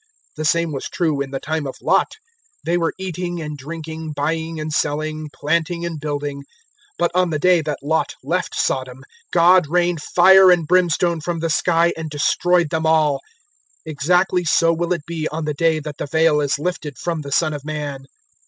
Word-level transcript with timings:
017:028 0.31 0.35
The 0.37 0.45
same 0.45 0.71
was 0.71 0.83
true 0.89 1.21
in 1.21 1.29
the 1.29 1.39
time 1.39 1.67
of 1.67 1.75
Lot: 1.79 2.15
they 2.65 2.75
were 2.75 2.95
eating 2.97 3.39
and 3.39 3.55
drinking, 3.55 4.13
buying 4.13 4.59
and 4.59 4.73
selling, 4.73 5.29
planting 5.31 5.85
and 5.85 5.99
building; 5.99 6.37
017:029 6.39 6.43
but 6.97 7.11
on 7.13 7.29
the 7.29 7.37
day 7.37 7.61
that 7.61 7.77
Lot 7.83 8.15
left 8.23 8.55
Sodom, 8.55 9.03
God 9.31 9.67
rained 9.67 10.01
fire 10.01 10.49
and 10.51 10.65
brimstone 10.67 11.21
from 11.21 11.37
the 11.37 11.51
sky 11.51 11.93
and 11.95 12.09
destroyed 12.09 12.71
them 12.71 12.87
all. 12.87 13.17
017:030 13.85 13.91
Exactly 13.91 14.43
so 14.43 14.73
will 14.73 14.91
it 14.91 15.05
be 15.05 15.27
on 15.27 15.45
the 15.45 15.53
day 15.53 15.79
that 15.79 15.99
the 15.99 16.07
veil 16.07 16.41
is 16.41 16.57
lifted 16.57 16.97
from 16.97 17.21
the 17.21 17.31
Son 17.31 17.53
of 17.53 17.63
Man. 17.63 18.05